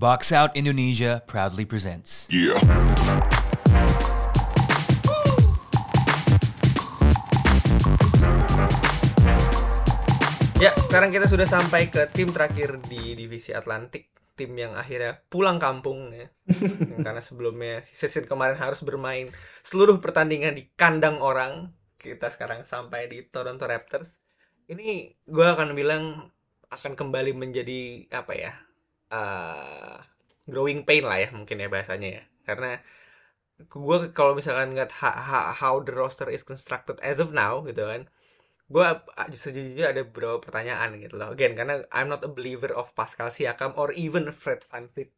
[0.00, 2.24] Box Out Indonesia proudly presents.
[2.32, 2.56] Yeah.
[10.56, 14.08] Ya, sekarang kita sudah sampai ke tim terakhir di divisi Atlantik,
[14.40, 16.32] tim yang akhirnya pulang kampung ya.
[17.04, 19.28] Karena sebelumnya season kemarin harus bermain
[19.60, 21.76] seluruh pertandingan di kandang orang.
[22.00, 24.08] Kita sekarang sampai di Toronto Raptors.
[24.64, 26.32] Ini gue akan bilang
[26.72, 28.69] akan kembali menjadi apa ya?
[29.12, 29.96] Eh,
[30.52, 32.22] growing pain lah ya mungkin ya bahasanya ya.
[32.46, 32.70] Karena
[33.68, 34.92] gue kalau misalkan ngeliat
[35.60, 38.08] how the roster is constructed as of now gitu kan
[38.70, 38.86] gue
[39.34, 43.74] sejujurnya ada beberapa pertanyaan gitu loh again karena I'm not a believer of Pascal Siakam
[43.74, 45.10] or even Fred VanVleet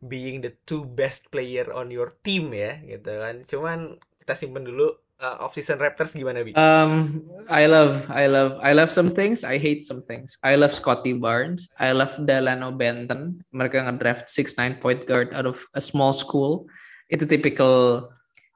[0.00, 3.78] being the two best player on your team ya gitu kan cuman
[4.24, 6.52] kita simpen dulu uh, off season Raptors gimana bi?
[6.56, 9.44] Um, I love, I love, I love some things.
[9.44, 10.36] I hate some things.
[10.42, 11.68] I love Scotty Barnes.
[11.78, 13.44] I love Delano Benton.
[13.54, 16.66] Mereka ngedraft six nine point guard out of a small school.
[17.10, 18.08] Itu typical,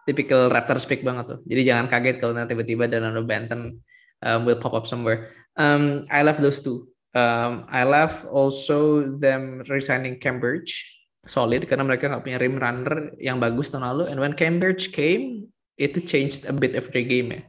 [0.08, 1.40] typical Raptors pick banget tuh.
[1.46, 3.78] Jadi jangan kaget kalau nanti tiba-tiba Delano Benton
[4.24, 5.30] um, will pop up somewhere.
[5.58, 6.88] Um, I love those two.
[7.16, 10.86] Um, I love also them resigning Cambridge
[11.28, 14.08] solid karena mereka nggak punya rim runner yang bagus tahun lalu.
[14.08, 17.42] And when Cambridge came, itu changed a bit their game ya.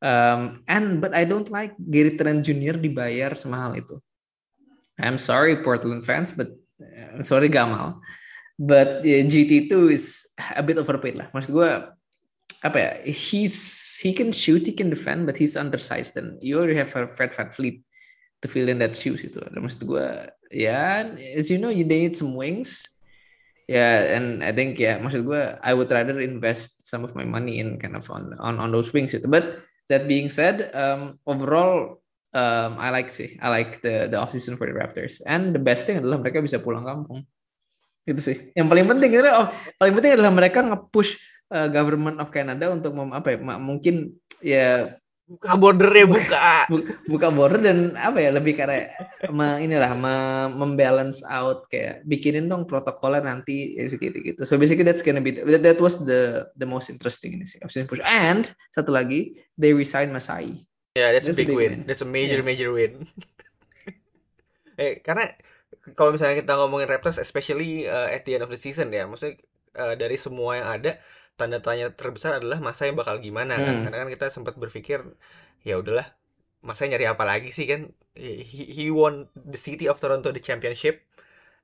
[0.00, 2.80] Um, and but I don't like Gary Trent Jr.
[2.80, 4.00] dibayar semahal itu.
[4.98, 6.50] I'm sorry Portland fans, but
[7.14, 8.00] I'm sorry Gamal.
[8.58, 11.30] But yeah, GT2 is a bit overpaid lah.
[11.30, 11.70] Maksud gue
[12.66, 12.90] apa ya?
[13.06, 13.54] He's
[14.02, 17.30] he can shoot, he can defend, but he's undersized and you already have a Fred
[17.30, 17.82] VanVleet
[18.42, 19.38] to fill in that shoes itu.
[19.38, 20.06] Maksud gue
[20.50, 22.82] ya, as you know, you need some wings.
[23.68, 27.60] Yeah, and I think yeah, maksud gue I would rather invest some of my money
[27.60, 29.28] in kind of on on on those wings itu.
[29.28, 29.60] But
[29.92, 32.00] that being said, um, overall
[32.32, 35.20] um, I like sih, I like the the off season for the Raptors.
[35.20, 37.28] And the best thing adalah mereka bisa pulang kampung.
[38.08, 38.56] Itu sih.
[38.56, 41.20] Yang paling penting adalah oh, paling penting adalah mereka nge-push
[41.52, 44.96] uh, government of Canada untuk mem, apa ya, mungkin ya
[45.28, 46.40] Buka bordernya buka.
[46.72, 48.88] bu- buka border dan apa ya lebih karena
[49.28, 54.48] me, inilah me- membalance out kayak bikinin dong protokolnya nanti ya, segitu gitu.
[54.48, 57.60] So basically that's gonna be that, that was the the most interesting ini sih.
[57.60, 58.00] Option push.
[58.00, 60.64] And satu lagi they resign Masai.
[60.96, 61.70] Ya, that's, That's a a big, big win.
[61.70, 61.80] win.
[61.84, 62.48] That's a major Yeah.
[62.48, 63.04] major win.
[64.80, 65.30] eh, karena
[65.92, 69.38] kalau misalnya kita ngomongin Raptors, especially uh, at the end of the season ya, maksudnya
[69.76, 70.96] uh, dari semua yang ada,
[71.38, 73.74] tanda tanya terbesar adalah masa yang bakal gimana kan?
[73.80, 73.82] Hmm.
[73.86, 75.06] Karena kan kita sempat berpikir,
[75.62, 76.10] ya udahlah,
[76.60, 77.94] masa nyari apa lagi sih kan?
[78.18, 78.42] He,
[78.74, 81.06] he won the city of Toronto the championship.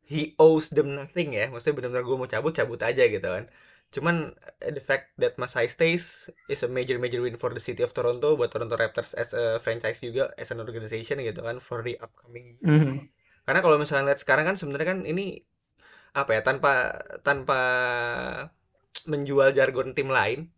[0.06, 1.50] He owes them nothing ya.
[1.50, 3.50] Maksudnya benar-benar gue mau cabut, cabut aja gitu kan.
[3.94, 7.82] Cuman uh, the fact that Masai stays is a major major win for the city
[7.86, 11.82] of Toronto buat Toronto Raptors as a franchise juga as an organization gitu kan for
[11.86, 12.66] the upcoming year.
[12.66, 13.06] Mhm.
[13.46, 15.46] Karena kalau misalnya lihat sekarang kan sebenarnya kan ini
[16.14, 17.58] apa ya tanpa tanpa
[19.10, 20.48] menjual jargon tim lain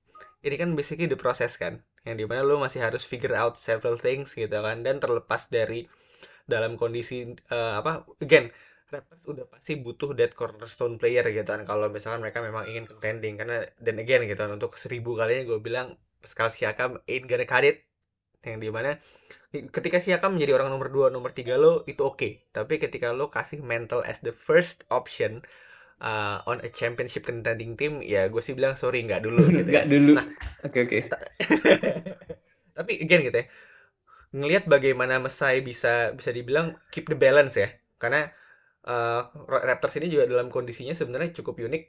[0.47, 3.99] ini kan basically the process kan yang di mana lu masih harus figure out several
[3.99, 5.91] things gitu kan dan terlepas dari
[6.47, 8.55] dalam kondisi eh, apa again
[8.87, 13.35] Raptors udah pasti butuh that cornerstone player gitu kan kalau misalkan mereka memang ingin contending
[13.35, 17.67] karena dan again gitu kan untuk seribu kalinya gue bilang Pascal Siakam ain't gonna cut
[17.67, 17.83] it
[18.47, 19.03] yang di mana
[19.51, 23.59] ketika Siakam menjadi orang nomor 2, nomor 3 lo itu oke tapi ketika lo kasih
[23.59, 25.43] mental as the first option
[26.03, 29.85] uh, on a championship contending team ya gue sih bilang sorry nggak dulu gitu ya.
[29.85, 30.13] Nggak dulu.
[30.17, 30.27] Nah,
[30.67, 30.99] Oke oke.
[32.77, 33.47] tapi again gitu ya
[34.37, 37.73] ngelihat bagaimana Mesai bisa bisa dibilang keep the balance ya.
[37.97, 38.29] Karena
[38.85, 41.85] uh, Raptors ini juga dalam kondisinya sebenarnya cukup unik.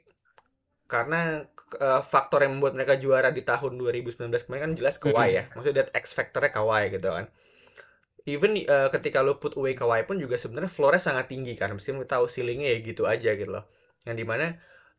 [0.88, 1.44] Karena
[1.76, 5.44] uh, faktor yang membuat mereka juara di tahun 2019 kemarin kan jelas Kawhi ya.
[5.52, 7.28] Maksudnya that X factornya Kawhi gitu kan.
[8.24, 11.76] Even uh, ketika lo put away Kawhi pun juga sebenarnya floornya sangat tinggi kan.
[11.76, 13.68] Mesti tahu ceilingnya ya gitu aja gitu loh
[14.06, 14.46] yang di mana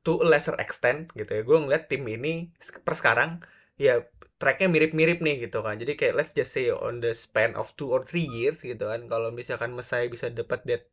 [0.06, 2.50] to a lesser extent gitu ya gue ngeliat tim ini
[2.86, 3.44] per sekarang
[3.80, 4.04] ya
[4.40, 7.92] tracknya mirip-mirip nih gitu kan jadi kayak let's just say on the span of two
[7.92, 10.84] or three years gitu kan kalau misalkan Mesai bisa dapat that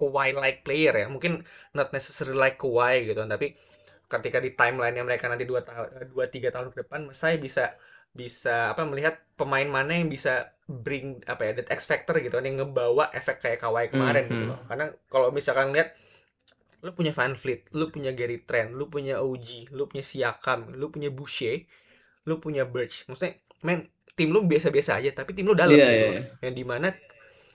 [0.00, 1.46] Kawhi like player ya mungkin
[1.76, 3.54] not necessarily like Kawhi gitu kan tapi
[4.12, 7.72] ketika di timeline yang mereka nanti dua tahun dua tiga tahun ke depan Mesai bisa
[8.12, 12.44] bisa apa melihat pemain mana yang bisa bring apa ya that X factor gitu kan
[12.44, 14.50] yang ngebawa efek kayak Kawhi kemarin gitu Mhm.
[14.50, 15.96] loh karena kalau misalkan lihat
[16.82, 20.90] lu punya Van Fleet, lu punya Gary Trent, lu punya OG, lu punya Siakam, lu
[20.94, 21.66] punya Boucher,
[22.28, 23.06] lu punya Birch.
[23.08, 23.86] Maksudnya, men,
[24.18, 26.16] tim lu biasa-biasa aja, tapi tim lu dalam Iya, gitu iya, loh.
[26.44, 26.88] Yang di mana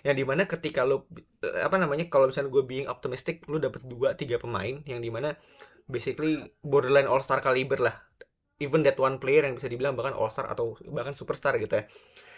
[0.06, 1.04] yang di mana ketika lu
[1.44, 5.10] eh, apa namanya kalau misalnya gue being optimistic lu dapet dua tiga pemain yang di
[5.10, 5.36] mana
[5.90, 7.96] basically borderline all star caliber lah
[8.62, 11.84] even that one player yang bisa dibilang bahkan all star atau bahkan superstar gitu ya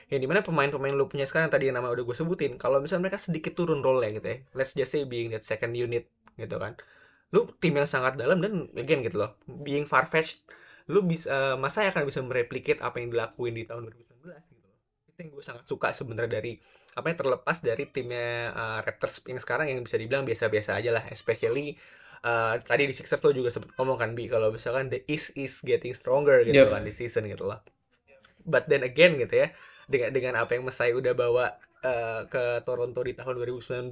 [0.09, 3.07] yang di mana pemain-pemain lu punya sekarang tadi yang nama udah gue sebutin kalau misalnya
[3.11, 6.09] mereka sedikit turun role gitu ya let's just say being that second unit
[6.39, 6.73] gitu kan.
[7.29, 10.41] Lu tim yang sangat dalam dan again gitu loh being far fetched
[10.89, 14.77] lu bisa masa akan bisa mereplicate apa yang dilakuin di tahun 2019 gitu loh.
[15.05, 16.57] Itu yang gue sangat suka sebenarnya dari
[16.97, 21.05] apa yang terlepas dari timnya uh, Raptors yang sekarang yang bisa dibilang biasa-biasa aja lah.
[21.13, 21.77] Especially
[22.25, 25.61] uh, tadi di Sixers lo juga sempat ngomong kan bi kalau misalkan the East is
[25.61, 26.73] getting stronger gitu Yep.
[26.73, 27.61] kan di season gitu loh.
[28.41, 29.53] But then again gitu ya
[29.89, 33.89] dengan dengan apa yang Mesai udah bawa uh, ke Toronto di tahun 2019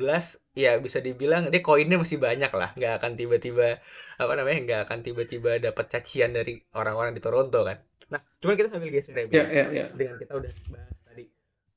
[0.54, 3.82] ya bisa dibilang dia koinnya masih banyak lah nggak akan tiba-tiba
[4.22, 8.70] apa namanya nggak akan tiba-tiba dapat cacian dari orang-orang di Toronto kan nah cuman kita
[8.72, 9.34] sambil geser ya Bi.
[9.36, 9.86] Ya, ya, ya.
[9.92, 11.26] dengan kita udah bahas tadi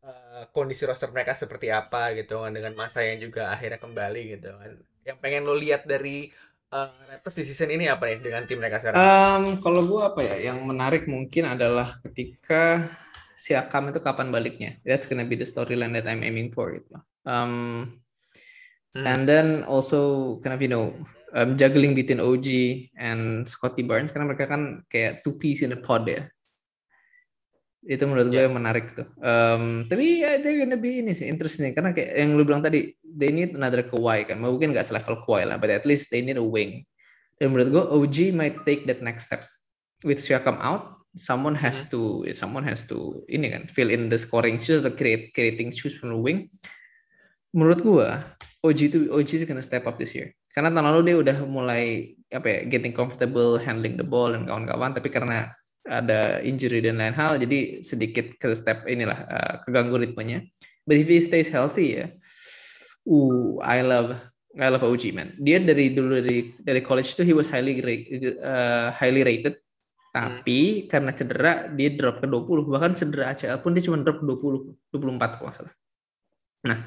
[0.05, 4.52] uh, kondisi roster mereka seperti apa gitu kan dengan masa yang juga akhirnya kembali gitu
[4.55, 6.31] kan yang pengen lo lihat dari
[6.70, 10.20] uh, Raptors di season ini apa nih dengan tim mereka sekarang Um, kalau gue apa
[10.23, 12.87] ya, yang menarik mungkin adalah ketika
[13.40, 14.76] Siakam itu kapan baliknya.
[14.84, 17.00] That's gonna be the storyline that I'm aiming for gitu.
[17.25, 17.96] Um,
[18.90, 19.06] Hmm.
[19.06, 20.90] and then also kind of you know
[21.31, 22.48] um, juggling between OG
[22.98, 26.26] and Scotty Barnes karena mereka kan kayak two piece in a pod ya.
[27.87, 28.50] Itu menurut gue Yeah.
[28.50, 29.06] yang menarik tuh.
[29.22, 32.92] Um, tapi ya they're gonna be ini sih interesting karena kayak yang lu bilang tadi
[33.06, 34.42] they need another Kawhi kan.
[34.42, 36.82] Mungkin nggak selevel Kawhi lah, but at least they need a wing.
[37.38, 39.46] Dan menurut gue OG might take that next step.
[40.02, 44.62] With Siakam out, someone has to someone has to ini kan fill in the scoring
[44.62, 46.46] shoes atau create creating shoes from the wing.
[47.50, 48.08] Menurut gue
[48.60, 50.30] OG itu OG is gonna step up this year.
[50.52, 54.94] Karena tahun lalu dia udah mulai apa ya getting comfortable handling the ball dan kawan-kawan
[54.94, 55.50] tapi karena
[55.88, 60.46] ada injury dan lain hal jadi sedikit ke step inilah uh, keganggu ritmenya.
[60.84, 62.06] But if he stays healthy ya,
[63.08, 64.14] uh, I love
[64.58, 65.32] I love OG man.
[65.38, 67.78] Dia dari dulu dari dari college itu he was highly
[68.42, 69.56] uh, highly rated.
[70.10, 72.66] Tapi karena cedera dia drop ke 20.
[72.66, 75.74] Bahkan cedera ACL pun dia cuma drop ke 20, 24 kalau salah.
[76.66, 76.82] Nah,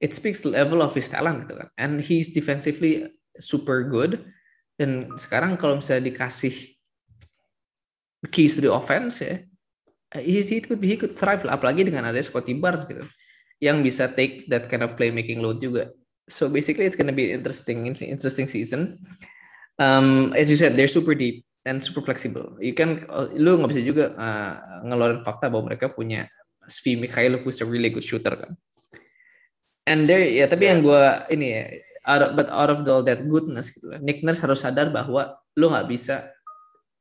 [0.00, 1.68] it speaks the level of his talent gitu kan.
[1.76, 4.24] And he's defensively super good.
[4.80, 6.72] Dan sekarang kalau misalnya dikasih
[8.32, 9.44] keys to the offense ya,
[10.16, 11.60] he, he could he could thrive lah.
[11.60, 13.04] Apalagi dengan ada Scotty Barnes gitu,
[13.60, 15.92] yang bisa take that kind of playmaking load juga.
[16.24, 18.96] So basically it's gonna be interesting interesting season.
[19.76, 22.58] Um, as you said, they're super deep and super flexible.
[22.58, 23.06] You can
[23.38, 24.54] lu nggak bisa juga uh,
[24.86, 26.26] ngeluarin fakta bahwa mereka punya
[26.66, 28.52] Svi Mikhailov who's a really good shooter kan.
[29.86, 31.02] And there ya tapi yang gue
[31.34, 31.64] ini ya
[32.06, 33.98] out of, but out of all that goodness gitu lah.
[34.02, 36.30] Nick Nurse harus sadar bahwa lu nggak bisa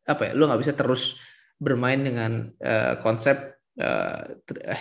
[0.06, 1.18] apa ya lu nggak bisa terus
[1.62, 4.34] bermain dengan uh, konsep uh,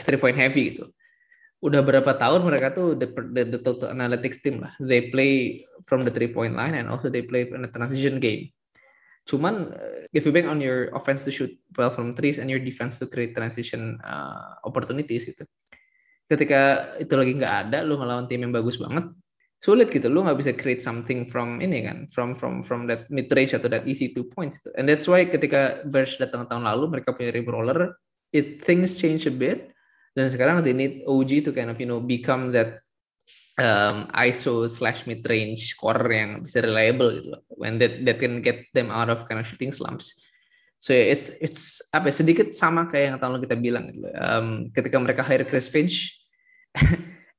[0.05, 0.89] three point heavy gitu.
[1.61, 3.05] Udah berapa tahun mereka tuh the,
[3.37, 4.73] the, the total analytics team lah.
[4.81, 8.49] They play from the three point line and also they play in the transition game.
[9.29, 12.61] Cuman uh, if you bank on your offense to shoot well from threes and your
[12.63, 15.45] defense to create transition uh, opportunities gitu.
[16.31, 19.11] Ketika itu lagi nggak ada, lu ngelawan tim yang bagus banget,
[19.59, 20.07] sulit gitu.
[20.07, 23.67] Lu nggak bisa create something from ini kan, from from from that mid range atau
[23.67, 24.63] that easy two points.
[24.63, 24.71] Gitu.
[24.79, 27.99] And that's why ketika Bears datang tahun lalu, mereka punya rim roller,
[28.31, 29.75] it things change a bit.
[30.15, 32.83] Dan sekarang they need OG to kind of you know become that
[33.61, 37.43] um, ISO slash mid range scorer yang bisa reliable gitu loh.
[37.53, 40.17] When that that can get them out of kind of shooting slumps.
[40.81, 44.09] So yeah, it's it's apa ya, sedikit sama kayak yang tahun lalu kita bilang gitu.
[44.09, 44.13] loh.
[44.17, 46.17] Um, ketika mereka hire Chris Finch,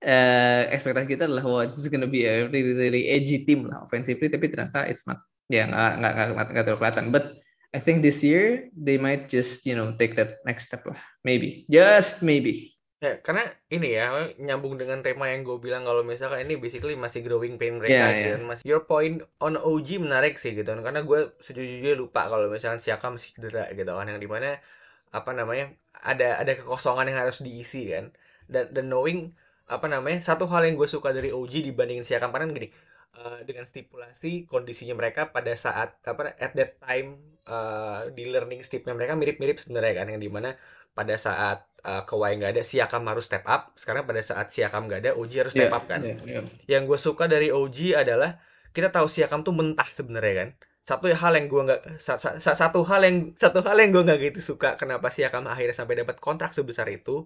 [0.05, 3.81] uh, ekspektasi kita adalah wah this is gonna be a really really edgy team lah
[3.81, 5.25] offensively, tapi ternyata it's not.
[5.49, 7.05] Ya nggak nggak nggak nggak terlalu kelihatan.
[7.09, 7.25] But
[7.73, 11.65] I think this year they might just you know take that next step lah, maybe,
[11.65, 12.77] just maybe.
[13.01, 17.25] Ya, karena ini ya nyambung dengan tema yang gue bilang kalau misalkan ini basically masih
[17.25, 18.33] growing pain mereka Yeah, gitu yeah.
[18.37, 18.41] kan.
[18.45, 20.85] Mas, your point on OG menarik sih gitu kan.
[20.85, 24.61] Karena gue sejujurnya lupa kalau misalkan Siakam masih cedera gitu kan yang di mana
[25.09, 28.13] apa namanya ada ada kekosongan yang harus diisi kan.
[28.45, 29.33] Dan dan knowing
[29.65, 32.69] apa namanya satu hal yang gue suka dari OG dibandingin Siakam karena gini
[33.17, 37.17] eh, dengan stipulasi kondisinya mereka pada saat apa at that time
[37.49, 40.53] eh, di learning stepnya mereka mirip-mirip sebenarnya kan yang di mana
[40.91, 44.99] pada saat uh, Kawhi nggak ada Siakam harus step up sekarang pada saat Siakam nggak
[45.05, 46.43] ada OG harus step Yeah, up kan yeah, yeah.
[46.67, 48.37] yang gue suka dari OG adalah
[48.71, 50.49] kita tahu Siakam tuh mentah sebenarnya kan
[50.81, 54.03] satu hal yang gue nggak sa- sa- sa- satu hal yang satu hal yang gue
[54.07, 57.25] nggak gitu suka kenapa Siakam akhirnya sampai dapat kontrak sebesar itu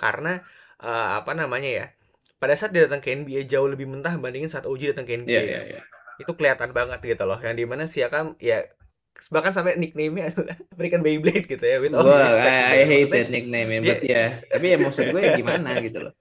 [0.00, 0.40] karena
[0.80, 1.86] uh, apa namanya ya
[2.40, 5.32] pada saat dia datang ke NBA jauh lebih mentah bandingin saat OG datang ke NBA
[5.32, 5.84] Yeah, yeah, yeah.
[6.20, 8.64] itu kelihatan banget gitu loh yang di mana Siakam ya
[9.34, 12.84] bahkan sampai nickname-nya adalah American Beyblade gitu ya with all due respect I, I ya.
[12.84, 14.40] hate that nickname, but ya.
[14.50, 16.12] Tapi ya maksud gue ya gimana gitu loh.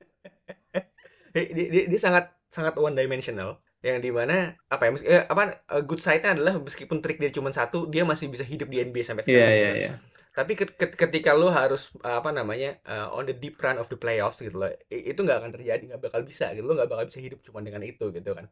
[1.33, 5.41] dia, dia, dia- sangat sangat one dimensional yang di mana apa ya mes- eh, apa
[5.73, 9.03] eh, good side-nya adalah meskipun trik dia cuma satu dia masih bisa hidup di NBA
[9.03, 9.81] sampai Iya, sekarang iya, gitu kan.
[9.81, 9.91] iya.
[10.33, 13.89] tapi ket- ket- ketika lo harus eh, apa namanya eh, on the deep run of
[13.91, 17.05] the playoffs gitu loh itu nggak akan terjadi nggak bakal bisa gitu lo nggak bakal
[17.09, 18.47] bisa hidup cuma dengan itu gitu kan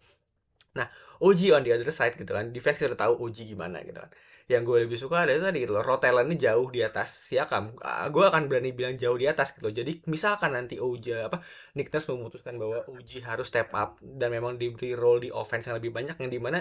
[1.22, 2.50] OG on the other side gitu kan.
[2.56, 4.12] Defense kita udah tahu OG gimana gitu kan.
[4.50, 5.84] Yang gue lebih suka ada tadi gitu loh.
[5.86, 7.78] Rotelan ini jauh di atas Siakam.
[7.82, 9.74] Ah, gue akan berani bilang jauh di atas gitu loh.
[9.74, 11.42] Jadi misalkan nanti OJ apa
[11.78, 15.92] Nick memutuskan bahwa OG harus step up dan memang diberi role di offense yang lebih
[15.94, 16.60] banyak yang di mana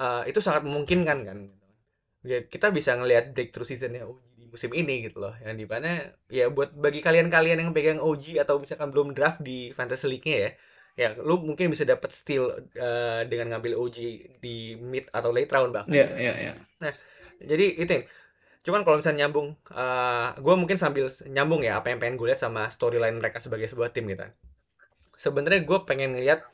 [0.00, 1.38] eh, itu sangat memungkinkan kan.
[2.20, 5.32] Ya, kita bisa ngelihat breakthrough seasonnya OG di musim ini gitu loh.
[5.40, 5.90] Yang di mana
[6.28, 10.52] ya buat bagi kalian-kalian yang pegang OG atau misalkan belum draft di Fantasy League-nya ya
[10.98, 13.96] ya lu mungkin bisa dapat steal eh, dengan ngambil OG
[14.42, 16.52] di mid atau late round bahkan Iya, iya, iya.
[17.40, 18.04] jadi itu Im.
[18.60, 19.56] cuman kalau misalnya nyambung
[20.36, 23.88] gue mungkin sambil nyambung ya apa yang pengen gue lihat sama storyline mereka sebagai sebuah
[23.96, 24.32] tim gitu kan.
[25.16, 26.44] sebenarnya gue pengen lihat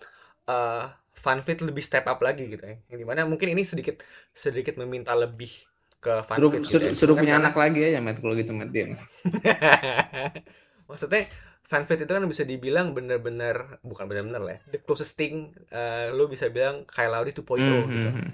[0.46, 3.98] eh Van lebih step up lagi gitu ya yang di mana mungkin ini sedikit
[4.30, 5.50] sedikit meminta lebih
[5.98, 6.94] ke Van Suruh, gitu suruh, ya.
[6.94, 8.70] suruh Kan punya karena- anak lagi aja, Matt, kalau gitu, Matt.
[8.70, 8.94] Dia.
[10.88, 11.26] Maksudnya
[11.66, 16.14] Van Fleet itu kan bisa dibilang bener-bener bukan bener-bener lah ya, the closest thing eh,
[16.14, 17.42] lu bisa bilang Kyle Lowry 2.0
[17.90, 18.10] gitu.
[18.14, 18.26] Mhm.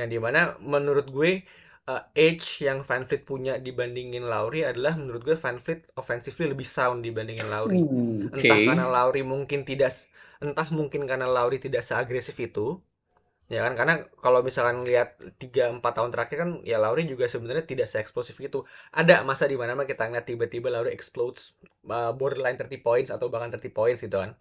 [0.00, 1.44] Yang di mana menurut gue
[1.90, 6.64] eh, edge yang Van Fleet punya dibandingin Lowry adalah menurut gue Van Fleet offensively lebih
[6.64, 7.44] sound dibandingin.
[7.52, 7.68] Uh,
[8.32, 8.48] Oke.
[8.48, 9.92] Entah karena Lowry mungkin tidak
[10.40, 12.80] entah mungkin karena Lowry tidak seagresif itu.
[13.50, 17.66] Ya kan karena kalau misalkan lihat 3 4 tahun terakhir kan ya Lowry juga sebenarnya
[17.66, 18.62] tidak seeksplosif itu.
[18.94, 21.58] Ada masa di mana kita ngeliat tiba-tiba Lowry explodes
[21.90, 24.38] uh, borderline 30 points atau bahkan 30 points gitu kan.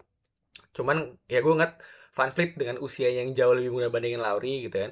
[0.77, 1.81] Cuman ya gue ngeliat
[2.13, 4.91] Van Fleet dengan usia yang jauh lebih muda bandingin Lowry gitu kan.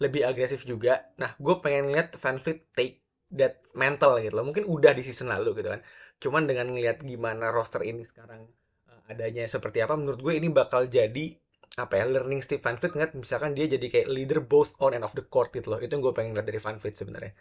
[0.00, 1.04] Lebih agresif juga.
[1.20, 3.04] Nah, gue pengen lihat Van Fleet take
[3.36, 4.48] that mental gitu loh.
[4.48, 5.84] Mungkin udah di season lalu gitu kan.
[6.24, 8.48] Cuman dengan ngelihat gimana roster ini sekarang
[8.88, 11.36] uh, adanya seperti apa menurut gue ini bakal jadi
[11.76, 15.04] apa ya learning Steve Van Fleet ngeliat misalkan dia jadi kayak leader both on and
[15.06, 15.78] off the court gitu loh.
[15.82, 17.32] Itu yang gue pengen lihat dari Van Fleet sebenarnya.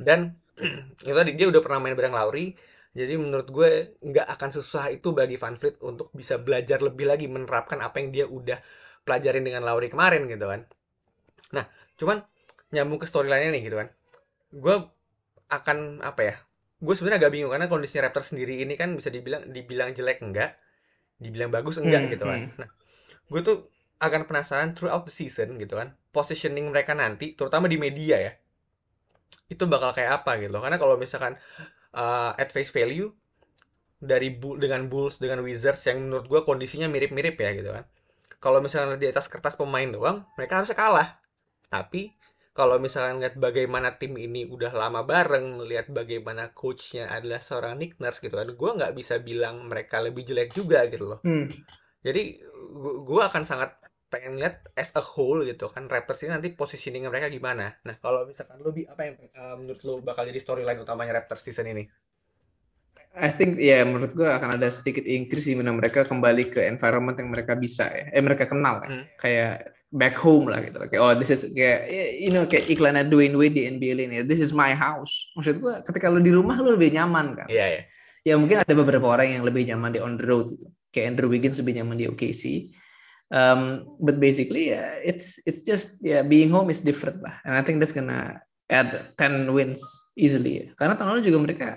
[0.00, 0.34] Dan
[1.06, 2.54] itu tadi dia udah pernah main bareng Lowry.
[2.96, 3.70] Jadi menurut gue
[4.02, 8.10] nggak akan susah itu bagi Van Fleet untuk bisa belajar lebih lagi menerapkan apa yang
[8.14, 8.58] dia udah
[9.06, 10.66] pelajarin dengan Lowry kemarin gitu kan.
[11.54, 11.64] Nah
[12.00, 12.18] cuman
[12.74, 13.88] nyambung ke storyline nih gitu kan.
[14.54, 14.76] Gue
[15.50, 16.36] akan apa ya
[16.82, 20.58] gue sebenarnya agak bingung karena kondisi Raptors sendiri ini kan bisa dibilang dibilang jelek enggak
[21.22, 22.40] dibilang bagus enggak Hmm, gitu kan.
[22.40, 22.58] hmm.
[22.60, 22.68] nah
[23.28, 23.58] gue tuh
[23.98, 28.32] akan penasaran throughout the season gitu kan positioning mereka nanti terutama di media ya
[29.48, 31.36] itu bakal kayak apa gitu loh karena kalau misalkan
[31.96, 33.08] uh, at face value
[33.98, 37.84] dari Bull, dengan Bulls dengan Wizards yang menurut gue kondisinya mirip-mirip ya gitu kan
[38.38, 41.18] kalau misalnya di atas kertas pemain doang mereka harusnya kalah
[41.68, 42.14] tapi
[42.58, 48.02] kalau misalkan lihat bagaimana tim ini udah lama bareng, lihat bagaimana coachnya adalah seorang Nick
[48.02, 51.20] Nurse gitu kan, gue nggak bisa bilang mereka lebih jelek juga gitu loh.
[51.22, 51.46] Hmm.
[52.02, 52.38] Jadi
[53.04, 53.74] gue akan sangat
[54.08, 57.76] pengen lihat as a whole gitu kan Raptors ini nanti positioning mereka gimana.
[57.84, 61.68] Nah kalau misalkan lo apa yang eh, menurut lo bakal jadi storyline utamanya Raptors season
[61.68, 61.84] ini?
[63.18, 67.16] I think ya menurut gua akan ada sedikit increase di mana mereka kembali ke environment
[67.18, 68.06] yang mereka bisa ya.
[68.14, 68.90] Eh mereka kenal kan.
[68.90, 69.04] Hmm.
[69.18, 70.78] Kayak back home lah gitu.
[70.86, 71.88] Kayak oh this is kayak
[72.20, 74.16] you know kayak iklannya Dwayne Wade di NBA ini.
[74.24, 75.32] This is my house.
[75.34, 77.46] Maksud gua ketika lu di rumah lu lebih nyaman kan.
[77.50, 77.82] Iya ya.
[78.22, 80.68] Ya mungkin ada beberapa orang yang lebih nyaman di on the road gitu.
[80.98, 82.74] Kayak Andrew Wiggins lebih nyaman di OKC.
[83.30, 87.38] Um, but basically ya it's it's just ya being home is different lah.
[87.46, 89.78] And I think that's gonna add 10 wins
[90.18, 90.66] easily.
[90.66, 90.66] ya.
[90.74, 91.68] Karena tahun lalu juga mereka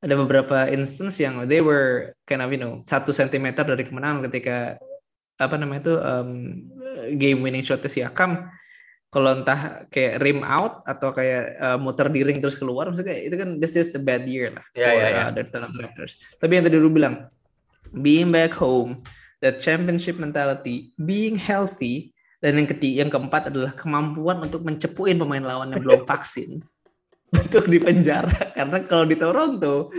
[0.00, 4.76] ada beberapa instance yang they were kind of you know satu sentimeter dari kemenangan ketika
[5.34, 6.30] apa namanya itu um,
[7.18, 8.46] game winning shotnya Siakam
[9.10, 13.34] kalau entah kayak rim out atau kayak uh, muter di ring terus keluar maksudnya itu
[13.34, 15.22] kan this is the bad year lah Ya, for ya, ya.
[15.26, 17.26] uh, the Toronto Raptors tapi yang tadi lu bilang
[17.94, 19.00] being back home
[19.38, 25.40] the championship mentality being healthy dan yang ketiga yang keempat adalah kemampuan untuk mencepuin pemain
[25.40, 26.60] lawan yang belum vaksin.
[27.34, 29.90] Untuk dipenjara karena kalau di Toronto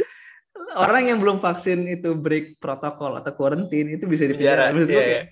[0.79, 4.71] orang yang belum vaksin itu break protokol atau quarantine itu bisa dipenjara.
[4.71, 5.25] Penjara, gua iya, kayak,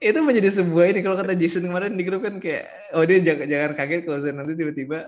[0.00, 1.00] itu menjadi sebuah ini.
[1.04, 4.52] Kalau kata Jason kemarin di grup kan kayak oh dia jangan jangan kaget kalau nanti
[4.56, 4.98] tiba-tiba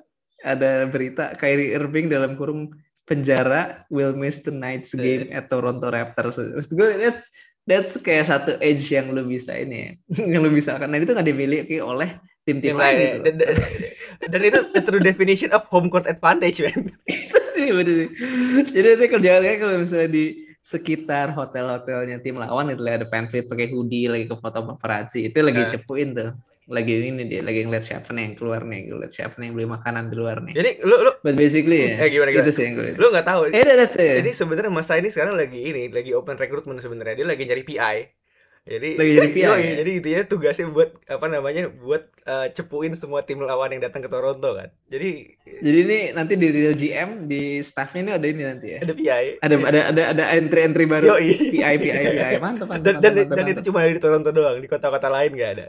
[0.45, 6.39] ada berita Kyrie Irving dalam kurung penjara will miss tonight's game at Toronto Raptors.
[6.39, 7.27] Maksud gue that's
[7.67, 9.91] that's kayak satu edge yang lu bisa ini ya,
[10.33, 10.79] yang lu bisa.
[10.79, 13.19] Nah itu nggak dimiliki oleh tim-tim Tim lain lain, gitu.
[13.23, 13.55] dan, dan,
[14.35, 16.91] dan itu the true definition of home court advantage man.
[17.63, 17.79] Iya.
[18.75, 24.11] Jadi nanti kayak kalau misalnya di sekitar hotel-hotelnya tim lawan itu ada fan pakai hoodie
[24.11, 25.71] lagi ke foto paparazzi itu lagi Nah.
[25.71, 26.31] cepuin tuh
[26.73, 29.69] lagi ini dia lagi ngeliat siapa nih yang keluar nih ngeliat siapa nih yang beli
[29.69, 32.43] makanan di luar nih Jadi lu lu but basically ya Eh, gimana, gimana?
[32.43, 33.41] itu sih yang gue lu nggak tahu.
[33.51, 34.19] eh that's it.
[34.19, 37.97] Jadi sebenarnya masa ini sekarang lagi ini lagi open recruitment sebenarnya dia lagi nyari PI.
[38.63, 39.55] Jadi Lagi jadi PI, ya?
[39.77, 44.09] jadi intinya tugasnya buat apa namanya buat eh, cepuin semua tim lawan yang datang ke
[44.09, 44.71] Toronto kan.
[44.87, 48.95] Jadi jadi ini nanti di real GM di staffnya ini ada ini nanti ya ada
[48.95, 49.25] PI.
[49.41, 51.51] ada ada ada ada entry entry baru Yoi.
[51.51, 53.53] PI PI PI mantap mantap dan mantap, dan, mantap, dan mantap.
[53.53, 55.67] itu cuma ada di Toronto doang, di kota-kota lain nggak ada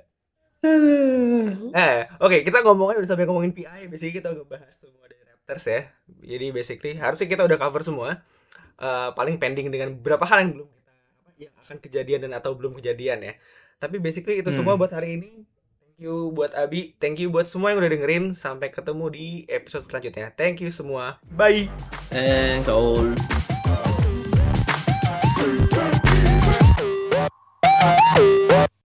[0.63, 5.24] eh oke okay, kita ngomongin udah sampai ngomongin PI, biasanya kita udah bahas semua dari
[5.27, 5.82] Raptors ya.
[6.24, 8.24] Jadi basically harusnya kita udah cover semua.
[8.79, 12.55] Uh, paling pending dengan beberapa hal yang belum kita apa yang akan kejadian dan atau
[12.55, 13.34] belum kejadian ya.
[13.77, 14.58] Tapi basically itu hmm.
[14.63, 15.43] semua buat hari ini.
[15.93, 18.32] Thank you buat Abi, thank you buat semua yang udah dengerin.
[18.32, 20.32] Sampai ketemu di episode selanjutnya.
[20.34, 21.20] Thank you semua.
[21.27, 21.67] Bye.
[22.10, 23.13] Thanks all.